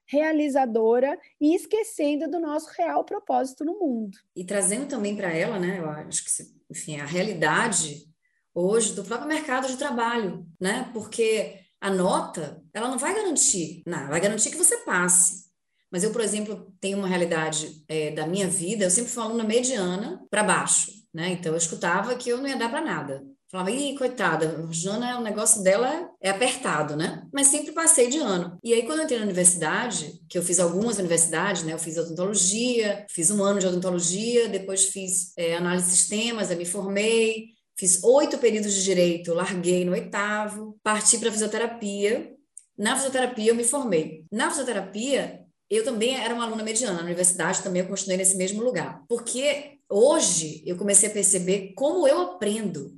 realizadora 0.08 1.20
e 1.40 1.54
esquecendo 1.54 2.30
do 2.30 2.40
nosso 2.40 2.72
real 2.76 3.04
propósito 3.04 3.64
no 3.64 3.78
mundo. 3.78 4.18
E 4.36 4.44
trazendo 4.44 4.88
também 4.88 5.16
para 5.16 5.32
ela, 5.32 5.60
né, 5.60 5.78
eu 5.80 5.88
acho 5.88 6.26
que, 6.26 6.32
enfim, 6.70 7.00
a 7.00 7.06
realidade 7.06 8.10
hoje 8.54 8.94
do 8.94 9.04
próprio 9.04 9.28
mercado 9.28 9.68
de 9.68 9.78
trabalho, 9.78 10.46
né? 10.60 10.90
Porque 10.94 11.60
a 11.80 11.90
nota, 11.90 12.62
ela 12.74 12.90
não 12.90 12.98
vai 12.98 13.14
garantir, 13.14 13.84
não, 13.86 14.08
vai 14.08 14.20
garantir 14.20 14.50
que 14.50 14.58
você 14.58 14.78
passe. 14.78 15.48
Mas 15.92 16.04
eu, 16.04 16.12
por 16.12 16.22
exemplo, 16.22 16.72
tenho 16.80 16.98
uma 16.98 17.08
realidade 17.08 17.84
é, 17.88 18.12
da 18.12 18.28
minha 18.28 18.48
vida, 18.48 18.84
eu 18.84 18.92
sempre 18.92 19.12
fui 19.12 19.24
aluna 19.24 19.44
mediana 19.44 20.24
para 20.30 20.44
baixo, 20.44 20.92
né? 21.14 21.30
Então 21.30 21.52
eu 21.52 21.58
escutava 21.58 22.16
que 22.16 22.30
eu 22.30 22.38
não 22.38 22.48
ia 22.48 22.58
dar 22.58 22.70
para 22.70 22.82
nada. 22.82 23.24
Falava, 23.52 23.72
ih, 23.72 23.98
coitada, 23.98 24.68
Jana, 24.70 25.18
o 25.18 25.24
negócio 25.24 25.64
dela 25.64 26.08
é 26.22 26.30
apertado, 26.30 26.96
né? 26.96 27.28
Mas 27.34 27.48
sempre 27.48 27.72
passei 27.72 28.08
de 28.08 28.20
ano. 28.20 28.60
E 28.64 28.74
aí, 28.74 28.84
quando 28.84 29.00
eu 29.00 29.06
entrei 29.06 29.18
na 29.18 29.26
universidade, 29.26 30.20
que 30.30 30.38
eu 30.38 30.44
fiz 30.44 30.60
algumas 30.60 31.00
universidades, 31.00 31.64
né? 31.64 31.74
Eu 31.74 31.80
fiz 31.80 31.98
odontologia, 31.98 33.08
fiz 33.10 33.32
um 33.32 33.44
ano 33.44 33.60
de 33.60 33.66
odontologia, 33.66 34.48
depois 34.50 34.86
fiz 34.86 35.34
é, 35.36 35.56
análise 35.56 35.90
de 35.90 35.98
sistemas, 35.98 36.52
aí 36.52 36.58
me 36.58 36.66
formei, 36.66 37.58
Fiz 37.80 38.04
oito 38.04 38.38
períodos 38.38 38.74
de 38.74 38.84
direito, 38.84 39.34
larguei 39.34 39.86
no 39.86 39.94
oitavo, 39.94 40.78
parti 40.84 41.18
para 41.18 41.32
fisioterapia. 41.32 42.36
Na 42.78 42.94
fisioterapia 42.94 43.52
eu 43.52 43.56
me 43.56 43.64
formei. 43.64 44.26
Na 44.30 44.50
fisioterapia, 44.50 45.46
eu 45.70 45.86
também 45.86 46.14
era 46.14 46.34
uma 46.34 46.44
aluna 46.44 46.62
mediana. 46.62 46.98
Na 46.98 47.06
universidade 47.06 47.64
também 47.64 47.82
eu 47.82 47.88
continuei 47.88 48.18
nesse 48.18 48.36
mesmo 48.36 48.62
lugar. 48.62 49.02
Porque 49.08 49.79
hoje 49.90 50.64
eu 50.66 50.78
comecei 50.78 51.10
a 51.10 51.14
perceber 51.14 51.74
como 51.76 52.08
eu 52.08 52.22
aprendo. 52.22 52.98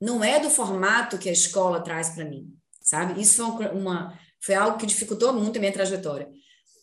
Não 0.00 0.22
é 0.22 0.40
do 0.40 0.50
formato 0.50 1.18
que 1.18 1.28
a 1.28 1.32
escola 1.32 1.80
traz 1.80 2.10
para 2.10 2.24
mim, 2.24 2.52
sabe? 2.82 3.20
Isso 3.20 3.56
foi, 3.56 3.66
uma, 3.68 4.18
foi 4.40 4.54
algo 4.54 4.76
que 4.76 4.86
dificultou 4.86 5.32
muito 5.32 5.56
a 5.56 5.60
minha 5.60 5.72
trajetória. 5.72 6.28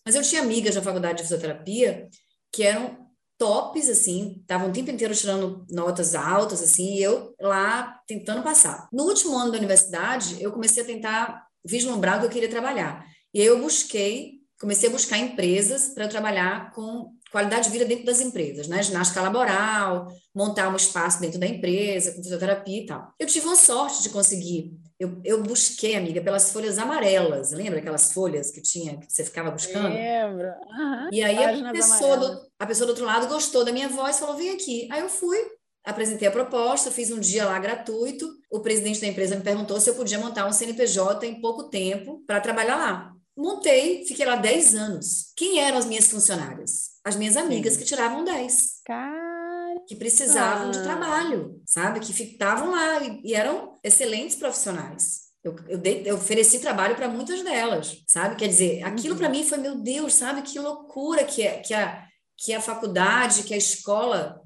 Mas 0.05 0.15
eu 0.15 0.23
tinha 0.23 0.41
amigas 0.41 0.75
na 0.75 0.81
faculdade 0.81 1.17
de 1.17 1.23
fisioterapia 1.23 2.09
que 2.51 2.63
eram 2.63 3.01
tops, 3.37 3.89
assim, 3.89 4.37
estavam 4.39 4.69
o 4.69 4.71
tempo 4.71 4.91
inteiro 4.91 5.15
tirando 5.15 5.65
notas 5.69 6.13
altas, 6.13 6.61
assim, 6.61 6.95
e 6.95 7.01
eu 7.01 7.33
lá 7.41 7.99
tentando 8.07 8.43
passar. 8.43 8.87
No 8.93 9.03
último 9.05 9.35
ano 9.37 9.51
da 9.51 9.57
universidade, 9.57 10.41
eu 10.41 10.51
comecei 10.51 10.83
a 10.83 10.85
tentar 10.85 11.47
vislumbrar 11.65 12.17
o 12.17 12.19
que 12.19 12.25
eu 12.27 12.29
queria 12.29 12.49
trabalhar. 12.49 13.03
E 13.33 13.41
aí 13.41 13.47
eu 13.47 13.59
busquei, 13.59 14.41
comecei 14.59 14.89
a 14.89 14.91
buscar 14.91 15.17
empresas 15.17 15.89
para 15.89 16.07
trabalhar 16.07 16.71
com 16.71 17.15
qualidade 17.31 17.65
de 17.65 17.69
vida 17.71 17.85
dentro 17.85 18.05
das 18.05 18.19
empresas, 18.19 18.67
né? 18.67 18.83
Ginástica 18.83 19.21
laboral, 19.21 20.11
montar 20.35 20.69
um 20.69 20.75
espaço 20.75 21.19
dentro 21.21 21.39
da 21.39 21.47
empresa, 21.47 22.11
com 22.11 22.21
fisioterapia 22.21 22.81
e 22.81 22.85
tal. 22.85 23.13
Eu 23.17 23.25
tive 23.25 23.45
uma 23.45 23.55
sorte 23.55 24.03
de 24.03 24.09
conseguir. 24.09 24.73
Eu, 24.99 25.19
eu 25.23 25.41
busquei, 25.41 25.95
amiga, 25.95 26.21
pelas 26.21 26.51
folhas 26.51 26.77
amarelas. 26.77 27.51
Lembra 27.51 27.79
aquelas 27.79 28.11
folhas 28.11 28.51
que 28.51 28.61
tinha, 28.61 28.97
que 28.97 29.11
você 29.11 29.23
ficava 29.23 29.49
buscando? 29.49 29.93
Lembro. 29.93 30.47
Uhum. 30.47 31.09
E 31.11 31.23
aí 31.23 31.63
a 31.63 31.71
pessoa, 31.71 32.17
do, 32.17 32.41
a 32.59 32.67
pessoa 32.67 32.85
do 32.85 32.89
outro 32.91 33.05
lado 33.05 33.27
gostou 33.27 33.63
da 33.63 33.71
minha 33.71 33.87
voz, 33.87 34.19
falou: 34.19 34.35
vem 34.35 34.51
aqui. 34.51 34.87
Aí 34.91 34.99
eu 34.99 35.09
fui, 35.09 35.37
apresentei 35.85 36.27
a 36.27 36.31
proposta, 36.31 36.91
fiz 36.91 37.09
um 37.11 37.19
dia 37.19 37.45
lá 37.45 37.57
gratuito. 37.57 38.29
O 38.51 38.59
presidente 38.59 38.99
da 38.99 39.07
empresa 39.07 39.37
me 39.37 39.41
perguntou 39.41 39.79
se 39.79 39.89
eu 39.89 39.95
podia 39.95 40.19
montar 40.19 40.45
um 40.45 40.53
CNPJ 40.53 41.25
em 41.25 41.39
pouco 41.39 41.69
tempo 41.69 42.21
para 42.27 42.41
trabalhar 42.41 42.75
lá. 42.75 43.13
Montei, 43.35 44.05
fiquei 44.05 44.25
lá 44.25 44.35
10 44.35 44.75
anos. 44.75 45.31
Quem 45.35 45.59
eram 45.59 45.77
as 45.77 45.85
minhas 45.85 46.07
funcionárias? 46.07 46.90
As 47.03 47.15
minhas 47.15 47.35
amigas 47.35 47.73
Sim. 47.73 47.79
que 47.79 47.85
tiravam 47.85 48.23
10. 48.23 48.81
Cara. 48.85 49.81
Que 49.87 49.95
precisavam 49.95 50.69
de 50.69 50.81
trabalho, 50.83 51.61
sabe? 51.65 51.99
Que 51.99 52.11
estavam 52.11 52.71
lá 52.71 53.03
e, 53.03 53.21
e, 53.23 53.33
eram 53.33 53.79
excelentes 53.83 54.35
profissionais. 54.35 55.31
Eu, 55.43 55.55
eu, 55.67 55.77
dei, 55.77 56.03
eu 56.05 56.15
ofereci 56.15 56.59
trabalho 56.59 56.95
para 56.95 57.07
muitas 57.07 57.43
delas, 57.43 58.03
sabe? 58.05 58.35
Quer 58.35 58.47
dizer, 58.47 58.83
aquilo 58.83 59.13
uhum. 59.13 59.19
para 59.19 59.29
mim 59.29 59.43
foi, 59.43 59.57
meu 59.57 59.75
Deus, 59.75 60.13
sabe? 60.13 60.43
Que 60.43 60.59
loucura 60.59 61.23
que, 61.23 61.41
é, 61.41 61.59
que, 61.59 61.73
a, 61.73 62.05
que 62.37 62.53
a 62.53 62.61
faculdade, 62.61 63.43
que 63.43 63.53
a 63.53 63.57
escola 63.57 64.39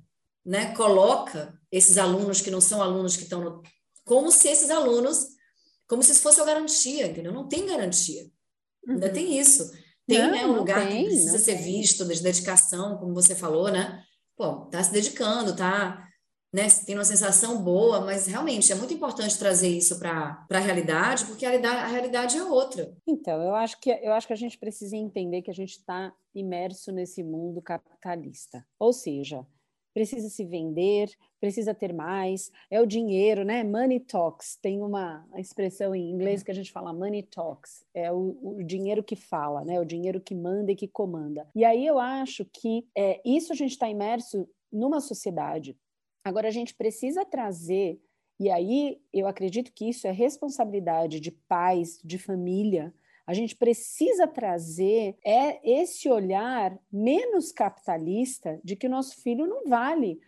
né, 0.46 0.74
coloca 0.74 1.54
esses 1.70 1.98
alunos 1.98 2.40
que 2.40 2.52
não 2.52 2.62
são 2.62 2.82
alunos 2.82 3.18
que 3.18 3.24
estão 3.24 3.44
no, 3.44 3.64
como 4.06 4.32
se 4.32 4.48
esses 4.48 4.70
alunos, 4.70 5.26
como 5.88 6.02
se 6.02 6.12
isso 6.12 6.22
fosse 6.22 6.40
uma 6.40 6.46
garantia, 6.46 7.08
entendeu? 7.08 7.34
Não 7.34 7.50
tem 7.50 7.66
garantia. 7.66 8.30
Ainda 8.88 9.10
tem 9.10 9.26
uhum. 9.26 9.42
isso. 9.42 9.72
Tem 10.08 10.20
não, 10.20 10.32
né, 10.32 10.46
um 10.46 10.58
lugar 10.58 10.88
tem, 10.88 11.04
que 11.04 11.10
precisa 11.10 11.38
ser 11.40 11.56
tem. 11.56 11.64
visto, 11.64 12.06
de 12.06 12.22
dedicação, 12.22 12.98
como 12.98 13.14
você 13.14 13.36
falou, 13.36 13.72
né? 13.72 14.04
Pô, 14.38 14.66
tá 14.66 14.84
se 14.84 14.92
dedicando, 14.92 15.56
tá 15.56 16.06
né, 16.56 16.68
tem 16.86 16.96
uma 16.96 17.04
sensação 17.04 17.62
boa, 17.62 18.00
mas 18.00 18.28
realmente 18.28 18.72
é 18.72 18.76
muito 18.76 18.94
importante 18.94 19.38
trazer 19.38 19.68
isso 19.68 20.00
para 20.00 20.46
a 20.50 20.58
realidade, 20.58 21.26
porque 21.26 21.46
a 21.46 21.50
realidade, 21.50 21.80
a 21.82 21.88
realidade 21.88 22.38
é 22.38 22.44
outra. 22.46 22.96
Então, 23.06 23.42
eu 23.42 23.54
acho 23.54 23.78
que 23.82 23.90
eu 23.90 24.14
acho 24.14 24.26
que 24.26 24.32
a 24.32 24.38
gente 24.38 24.58
precisa 24.58 24.96
entender 24.96 25.42
que 25.42 25.52
a 25.52 25.54
gente 25.54 25.72
está 25.72 26.14
imerso 26.34 26.94
nesse 26.94 27.22
mundo 27.22 27.62
capitalista. 27.62 28.66
Ou 28.80 28.94
seja, 28.94 29.46
precisa 29.96 30.28
se 30.28 30.44
vender, 30.44 31.10
precisa 31.40 31.74
ter 31.74 31.94
mais, 31.94 32.52
é 32.70 32.82
o 32.82 32.86
dinheiro, 32.86 33.46
né? 33.46 33.64
Money 33.64 34.02
talks, 34.02 34.58
tem 34.62 34.82
uma 34.82 35.26
expressão 35.38 35.96
em 35.96 36.12
inglês 36.12 36.44
que 36.44 36.52
a 36.52 36.54
gente 36.54 36.70
fala 36.70 36.92
money 36.92 37.24
talks, 37.24 37.86
é 37.94 38.12
o, 38.12 38.38
o 38.44 38.62
dinheiro 38.62 39.02
que 39.02 39.16
fala, 39.16 39.64
né? 39.64 39.80
O 39.80 39.86
dinheiro 39.86 40.20
que 40.20 40.36
manda 40.36 40.70
e 40.70 40.76
que 40.76 40.86
comanda. 40.86 41.48
E 41.56 41.64
aí 41.64 41.88
eu 41.88 41.98
acho 41.98 42.44
que 42.44 42.86
é, 42.94 43.22
isso 43.26 43.54
a 43.54 43.56
gente 43.56 43.72
está 43.72 43.90
imerso 43.90 44.46
numa 44.70 45.00
sociedade. 45.00 45.78
Agora 46.26 46.50
a 46.50 46.52
gente 46.52 46.76
precisa 46.76 47.24
trazer, 47.24 47.98
e 48.38 48.50
aí 48.50 49.00
eu 49.14 49.28
acredito 49.28 49.72
que 49.72 49.88
isso 49.88 50.06
é 50.08 50.12
responsabilidade 50.12 51.22
de 51.22 51.32
pais, 51.32 52.02
de 52.04 52.18
família, 52.18 52.94
a 53.28 53.34
gente 53.34 53.56
precisa 53.56 54.28
trazer 54.28 55.18
é 55.26 55.60
esse 55.64 56.10
olhar 56.10 56.78
menos 56.92 57.52
capitalista 57.52 58.60
de 58.64 58.76
que 58.76 58.88
o 58.88 58.90
nosso 58.90 59.22
filho 59.22 59.48
não 59.48 59.68
vale 59.68 60.20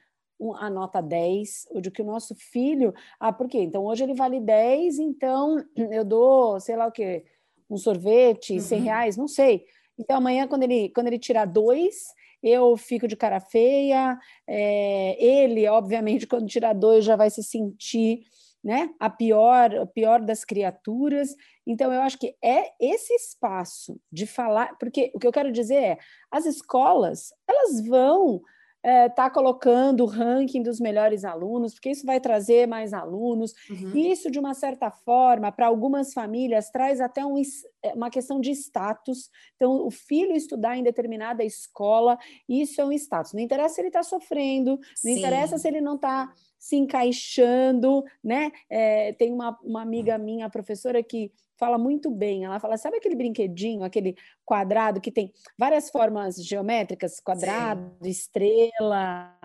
a 0.59 0.69
nota 0.69 1.01
10, 1.01 1.67
ou 1.71 1.81
de 1.81 1.89
que 1.89 2.01
o 2.01 2.05
nosso 2.05 2.35
filho. 2.35 2.93
Ah, 3.19 3.33
por 3.33 3.47
quê? 3.47 3.59
Então 3.59 3.85
hoje 3.85 4.03
ele 4.03 4.13
vale 4.13 4.39
10, 4.39 4.99
então 4.99 5.57
eu 5.75 6.05
dou, 6.05 6.59
sei 6.59 6.75
lá 6.75 6.87
o 6.87 6.91
quê, 6.91 7.25
um 7.69 7.77
sorvete, 7.77 8.53
uhum. 8.53 8.59
100 8.59 8.81
reais, 8.81 9.17
não 9.17 9.27
sei. 9.27 9.65
Então, 9.97 10.17
amanhã, 10.17 10.47
quando 10.47 10.63
ele, 10.63 10.89
quando 10.89 11.07
ele 11.07 11.17
tirar 11.17 11.45
dois, 11.45 12.13
eu 12.41 12.77
fico 12.77 13.07
de 13.07 13.15
cara 13.15 13.39
feia. 13.39 14.17
É, 14.45 15.23
ele, 15.23 15.67
obviamente, 15.67 16.27
quando 16.27 16.47
tirar 16.47 16.73
dois, 16.73 17.03
já 17.03 17.15
vai 17.15 17.29
se 17.29 17.43
sentir 17.43 18.21
né, 18.63 18.89
a 18.99 19.09
pior, 19.09 19.75
a 19.75 19.85
pior 19.85 20.21
das 20.21 20.43
criaturas. 20.43 21.35
Então, 21.65 21.91
eu 21.93 22.01
acho 22.01 22.17
que 22.17 22.35
é 22.43 22.71
esse 22.79 23.13
espaço 23.13 23.99
de 24.11 24.25
falar, 24.25 24.77
porque 24.77 25.11
o 25.13 25.19
que 25.19 25.27
eu 25.27 25.31
quero 25.31 25.51
dizer 25.51 25.75
é, 25.75 25.97
as 26.31 26.45
escolas, 26.45 27.33
elas 27.47 27.85
vão 27.85 28.41
é, 28.83 29.09
tá 29.09 29.29
colocando 29.29 30.03
o 30.03 30.07
ranking 30.07 30.61
dos 30.61 30.79
melhores 30.79 31.25
alunos, 31.25 31.73
porque 31.73 31.89
isso 31.89 32.05
vai 32.05 32.21
trazer 32.21 32.67
mais 32.67 32.93
alunos. 32.93 33.53
Uhum. 33.69 33.91
E 33.93 34.11
isso, 34.11 34.31
de 34.31 34.39
uma 34.39 34.53
certa 34.53 34.89
forma, 34.89 35.51
para 35.51 35.67
algumas 35.67 36.13
famílias, 36.13 36.69
traz 36.69 37.01
até 37.01 37.25
um, 37.25 37.35
é, 37.83 37.93
uma 37.93 38.09
questão 38.09 38.39
de 38.39 38.51
status. 38.51 39.29
Então, 39.55 39.85
o 39.85 39.91
filho 39.91 40.33
estudar 40.33 40.77
em 40.77 40.83
determinada 40.83 41.43
escola, 41.43 42.17
isso 42.47 42.79
é 42.79 42.85
um 42.85 42.93
status. 42.93 43.33
Não 43.33 43.41
interessa 43.41 43.75
se 43.75 43.81
ele 43.81 43.89
está 43.89 44.03
sofrendo, 44.03 44.71
não 44.71 44.79
Sim. 44.95 45.19
interessa 45.19 45.57
se 45.57 45.67
ele 45.67 45.81
não 45.81 45.95
está 45.95 46.31
se 46.57 46.75
encaixando, 46.75 48.03
né? 48.23 48.51
É, 48.69 49.13
tem 49.13 49.31
uma, 49.31 49.57
uma 49.63 49.81
amiga 49.81 50.17
minha, 50.17 50.49
professora, 50.49 51.03
que 51.03 51.31
fala 51.57 51.77
muito 51.77 52.09
bem. 52.09 52.45
Ela 52.45 52.59
fala: 52.59 52.77
sabe 52.77 52.97
aquele 52.97 53.15
brinquedinho, 53.15 53.83
aquele 53.83 54.15
quadrado 54.45 55.01
que 55.01 55.11
tem 55.11 55.33
várias 55.57 55.89
formas 55.89 56.35
geométricas 56.35 57.19
quadrado, 57.19 57.91
Sim. 58.03 58.09
estrela, 58.09 59.37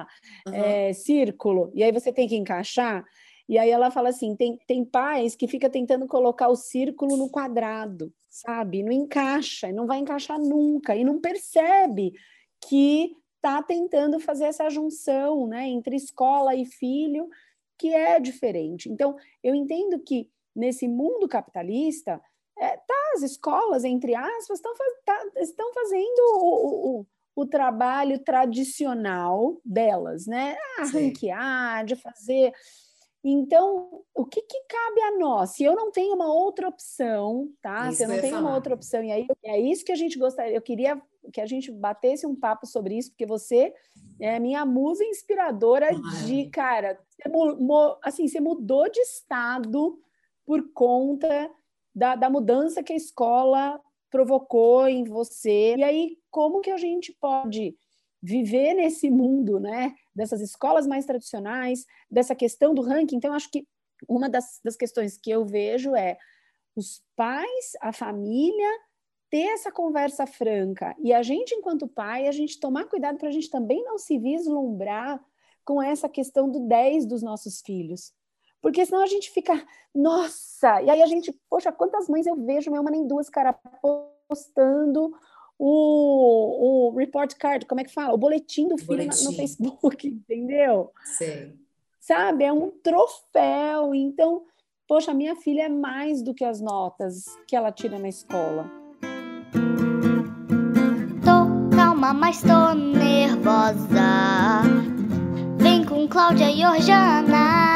uhum. 0.47 0.54
é, 0.54 0.92
círculo 0.92 1.73
e 1.75 1.83
aí 1.83 1.92
você 1.92 2.12
tem 2.12 2.28
que 2.28 2.37
encaixar. 2.37 3.04
E 3.49 3.59
aí 3.59 3.71
ela 3.71 3.90
fala 3.90 4.11
assim: 4.11 4.37
tem, 4.37 4.59
tem 4.66 4.85
pais 4.85 5.35
que 5.35 5.49
fica 5.49 5.69
tentando 5.69 6.07
colocar 6.07 6.49
o 6.49 6.57
círculo 6.57 7.16
no 7.16 7.31
quadrado, 7.31 8.12
sabe? 8.31 8.83
Não 8.83 8.92
encaixa, 8.92 9.73
não 9.73 9.87
vai 9.87 9.99
encaixar 9.99 10.38
nunca, 10.38 10.95
e 10.95 11.04
não 11.04 11.21
percebe 11.21 12.12
que 12.69 13.16
está 13.43 13.61
tentando 13.61 14.21
fazer 14.21 14.45
essa 14.45 14.71
junção 14.71 15.49
né, 15.49 15.67
entre 15.67 15.97
escola 15.97 16.55
e 16.55 16.65
filho, 16.65 17.29
que 17.77 17.93
é 17.93 18.21
diferente. 18.21 18.89
Então, 18.89 19.17
eu 19.43 19.53
entendo 19.53 19.99
que 19.99 20.31
nesse 20.55 20.87
mundo 20.87 21.29
capitalista, 21.29 22.23
é, 22.57 22.77
tá, 22.77 23.13
as 23.17 23.23
escolas, 23.23 23.83
entre 23.83 24.15
aspas, 24.15 24.59
estão 24.59 24.73
tá, 25.05 25.25
estão 25.39 25.75
fazendo 25.75 26.21
o, 26.37 27.01
o, 27.01 27.07
o, 27.35 27.47
trabalho 27.47 28.21
tradicional 28.21 29.61
delas, 29.65 30.27
né? 30.27 30.57
Ah, 30.79 30.85
ranquear, 30.85 31.85
de 31.85 31.97
fazer. 31.97 32.53
Então, 33.25 34.05
o 34.15 34.25
que, 34.25 34.43
que, 34.43 34.65
cabe 34.69 35.01
a 35.01 35.19
nós? 35.19 35.51
Se 35.51 35.65
eu 35.65 35.75
não 35.75 35.91
tenho 35.91 36.15
uma 36.15 36.33
outra 36.33 36.69
opção, 36.69 37.49
tá? 37.61 37.89
Isso 37.89 37.97
Se 37.97 38.05
eu 38.05 38.09
não 38.09 38.21
tenho 38.21 38.35
falar. 38.35 38.47
uma 38.47 38.55
outra 38.55 38.75
opção, 38.75 39.03
e 39.03 39.11
aí 39.11 39.27
é 39.45 39.59
isso 39.59 39.85
que 39.85 39.93
a 39.93 39.97
gente 39.97 40.19
gostaria, 40.19 40.55
eu 40.55 40.63
queria 40.63 41.01
que 41.33 41.41
a 41.41 41.47
gente 41.47 41.71
batesse 41.71 42.26
um 42.26 42.35
papo 42.35 42.67
sobre 42.67 42.97
isso, 42.97 43.11
porque 43.11 43.26
você 43.26 43.73
é 44.21 44.38
minha 44.38 44.64
musa 44.64 45.05
inspiradora 45.05 45.88
de, 46.25 46.49
cara, 46.50 46.99
você, 47.25 47.99
assim, 48.02 48.29
você 48.29 48.41
mudou 48.41 48.91
de 48.91 49.00
estado 49.00 49.99
por 50.45 50.73
conta 50.73 51.50
da, 51.95 52.17
da 52.17 52.31
mudança 52.31 52.83
que 52.83 52.93
a 52.93 52.97
escola 52.97 53.81
provocou 54.11 54.87
em 54.88 55.05
você. 55.05 55.76
E 55.76 55.83
aí, 55.83 56.19
como 56.31 56.61
que 56.61 56.71
a 56.71 56.76
gente 56.76 57.12
pode 57.21 57.76
viver 58.23 58.75
nesse 58.75 59.11
mundo, 59.11 59.59
né? 59.59 59.95
Dessas 60.14 60.41
escolas 60.41 60.87
mais 60.87 61.05
tradicionais, 61.05 61.85
dessa 62.11 62.35
questão 62.35 62.73
do 62.75 62.83
ranking. 62.83 63.17
Então, 63.17 63.33
acho 63.33 63.50
que 63.50 63.67
uma 64.09 64.29
das, 64.29 64.61
das 64.64 64.76
questões 64.76 65.19
que 65.19 65.31
eu 65.31 65.45
vejo 65.45 65.95
é 65.95 66.17
os 66.76 67.02
pais, 67.17 67.73
a 67.81 67.93
família 67.93 68.71
ter 69.33 69.47
essa 69.47 69.73
conversa 69.73 70.27
franca 70.27 70.95
e 70.99 71.11
a 71.11 71.23
gente, 71.23 71.55
enquanto 71.55 71.89
pai, 71.89 72.29
a 72.29 72.33
gente 72.33 72.61
tomar 72.61 72.85
cuidado 72.85 73.17
para 73.17 73.31
a 73.31 73.33
gente 73.33 73.49
também 73.49 73.83
não 73.83 73.97
se 73.97 74.19
vislumbrar 74.19 75.19
com 75.65 75.83
essa 75.83 76.07
questão 76.07 76.51
do 76.51 76.61
10 76.69 77.07
dos 77.07 77.23
nossos 77.23 77.62
filhos. 77.62 78.12
Porque 78.61 78.85
senão 78.85 79.03
a 79.03 79.07
gente 79.07 79.31
fica, 79.31 79.67
nossa, 79.95 80.83
e 80.83 80.91
aí 80.91 81.01
a 81.01 81.07
gente, 81.07 81.33
poxa, 81.49 81.73
quantas 81.73 82.11
mães 82.11 82.27
eu 82.27 82.37
vejo, 82.37 82.71
uma 82.71 82.90
nem 82.90 83.07
duas, 83.07 83.31
cara, 83.31 83.59
postando 84.29 85.16
o, 85.59 86.90
o 86.90 86.97
report 86.97 87.35
card, 87.37 87.64
como 87.64 87.81
é 87.81 87.85
que 87.85 87.92
fala? 87.92 88.12
O 88.12 88.18
boletim 88.18 88.68
do 88.68 88.77
filho 88.77 88.99
boletim. 88.99 89.25
no 89.25 89.33
Facebook, 89.33 90.07
entendeu? 90.29 90.92
Sim. 91.16 91.59
Sabe, 91.99 92.45
é 92.45 92.53
um 92.53 92.71
troféu. 92.71 93.95
Então, 93.95 94.45
poxa, 94.87 95.14
minha 95.14 95.37
filha 95.37 95.62
é 95.62 95.68
mais 95.71 96.21
do 96.21 96.35
que 96.35 96.45
as 96.45 96.61
notas 96.61 97.25
que 97.49 97.57
ela 97.57 97.73
tira 97.73 97.99
na 97.99 98.11
escola. 98.11 98.82
Tô 101.25 101.77
calma, 101.77 102.12
mas 102.12 102.43
tô 102.43 102.75
nervosa. 102.75 104.62
Vem 105.59 105.85
com 105.85 106.09
Cláudia 106.09 106.51
e 106.51 106.65
Orjana 106.65 107.73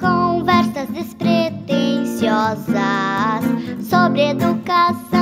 conversas 0.00 0.88
despretensiosas 0.88 3.44
sobre 3.82 4.30
educação. 4.30 5.20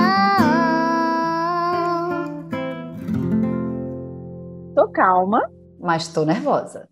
Tô 4.75 4.89
calma, 4.89 5.43
mas 5.81 6.09
tô 6.09 6.25
nervosa. 6.25 6.89